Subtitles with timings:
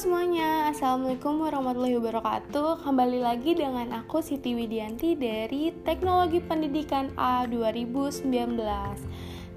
[0.00, 2.88] semuanya, Assalamualaikum warahmatullahi wabarakatuh.
[2.88, 8.32] Kembali lagi dengan aku Siti Widianti dari Teknologi Pendidikan A 2019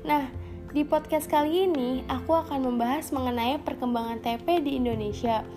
[0.04, 0.28] Nah,
[0.76, 5.48] di podcast kali ini aku akan membahas mengenai perkembangan TP di Indonesia.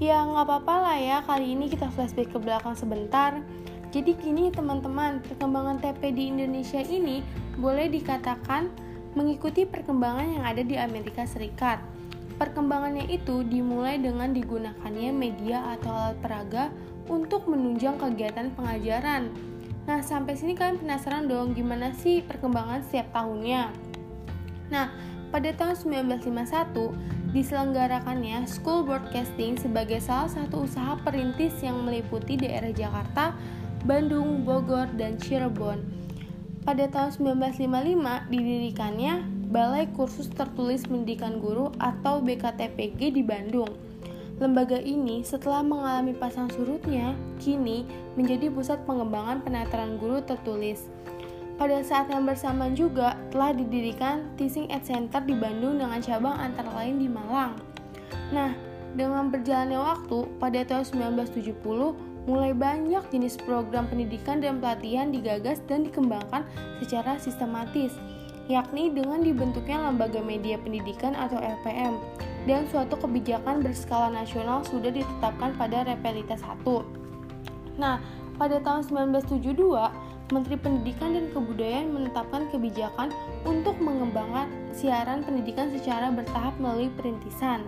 [0.00, 3.44] Ya nggak apa-apa lah ya, kali ini kita flashback ke belakang sebentar.
[3.92, 7.20] Jadi gini teman-teman, perkembangan TP di Indonesia ini
[7.60, 8.72] boleh dikatakan
[9.12, 11.99] mengikuti perkembangan yang ada di Amerika Serikat
[12.40, 16.64] Perkembangannya itu dimulai dengan digunakannya media atau alat peraga
[17.04, 19.28] untuk menunjang kegiatan pengajaran.
[19.84, 23.68] Nah, sampai sini kalian penasaran dong gimana sih perkembangan setiap tahunnya?
[24.72, 24.88] Nah,
[25.28, 25.76] pada tahun
[26.08, 33.36] 1951 diselenggarakannya School Broadcasting sebagai salah satu usaha perintis yang meliputi daerah Jakarta,
[33.84, 35.84] Bandung, Bogor, dan Cirebon.
[36.64, 43.66] Pada tahun 1955 didirikannya Balai Kursus Tertulis Pendidikan Guru atau BKTPG di Bandung.
[44.38, 47.82] Lembaga ini setelah mengalami pasang surutnya, kini
[48.14, 50.86] menjadi pusat pengembangan penetraan guru tertulis.
[51.58, 56.70] Pada saat yang bersamaan juga telah didirikan Teaching Ed Center di Bandung dengan cabang antara
[56.70, 57.58] lain di Malang.
[58.30, 58.54] Nah,
[58.94, 60.86] dengan berjalannya waktu, pada tahun
[61.26, 61.58] 1970
[62.30, 66.46] mulai banyak jenis program pendidikan dan pelatihan digagas dan dikembangkan
[66.78, 67.98] secara sistematis
[68.50, 72.02] yakni dengan dibentuknya lembaga media pendidikan atau LPM
[72.50, 76.82] dan suatu kebijakan berskala nasional sudah ditetapkan pada Repelitas 1.
[77.78, 78.02] Nah,
[78.34, 78.82] pada tahun
[79.14, 79.54] 1972,
[80.30, 83.14] Menteri Pendidikan dan Kebudayaan menetapkan kebijakan
[83.46, 87.62] untuk mengembangkan siaran pendidikan secara bertahap melalui perintisan.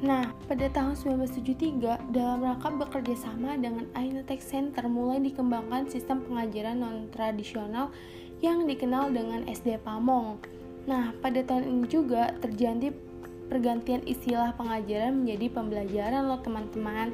[0.00, 6.80] Nah, pada tahun 1973, dalam rangka bekerja sama dengan Ainotek Center mulai dikembangkan sistem pengajaran
[6.80, 7.92] non-tradisional
[8.40, 10.40] yang dikenal dengan SD Pamong.
[10.88, 12.92] Nah, pada tahun ini juga terjadi
[13.52, 17.12] pergantian istilah pengajaran menjadi pembelajaran loh teman-teman.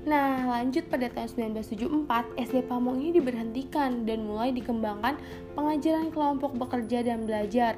[0.00, 5.20] Nah, lanjut pada tahun 1974, SD Pamong ini diberhentikan dan mulai dikembangkan
[5.52, 7.76] pengajaran kelompok bekerja dan belajar.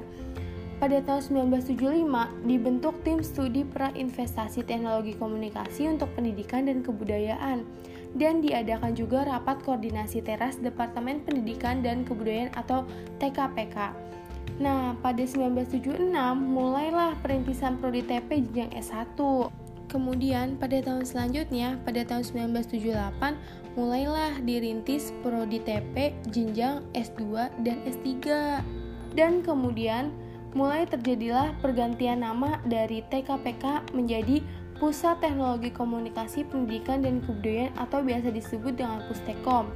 [0.79, 7.63] Pada tahun 1975, dibentuk tim studi pra investasi teknologi komunikasi untuk pendidikan dan kebudayaan
[8.13, 12.85] dan diadakan juga rapat koordinasi teras Departemen Pendidikan dan Kebudayaan atau
[13.17, 13.93] TKPK.
[14.61, 19.17] Nah, pada 1976 mulailah perintisan prodi TP jenjang S1.
[19.89, 23.37] Kemudian pada tahun selanjutnya, pada tahun 1978
[23.73, 28.09] mulailah dirintis prodi TP jenjang S2 dan S3.
[29.13, 30.13] Dan kemudian
[30.53, 34.41] mulai terjadilah pergantian nama dari TKPK menjadi
[34.83, 39.71] Pusat Teknologi Komunikasi Pendidikan dan Kebudayaan atau biasa disebut dengan Pustekom.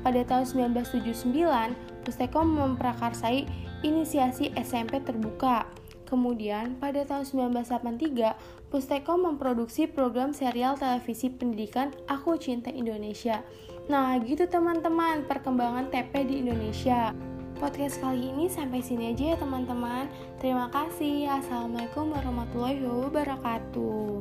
[0.00, 1.76] Pada tahun 1979,
[2.08, 3.44] Pustekom memprakarsai
[3.84, 5.68] inisiasi SMP terbuka.
[6.08, 13.44] Kemudian, pada tahun 1983, Pustekom memproduksi program serial televisi pendidikan Aku Cinta Indonesia.
[13.92, 17.12] Nah, gitu teman-teman perkembangan TP di Indonesia.
[17.60, 20.08] Podcast kali ini sampai sini aja ya teman-teman.
[20.40, 21.28] Terima kasih.
[21.44, 24.15] Assalamualaikum warahmatullahi wabarakatuh.